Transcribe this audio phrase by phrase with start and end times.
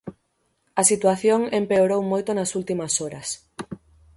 [0.81, 3.27] A situación empeorou moito nas últimas horas.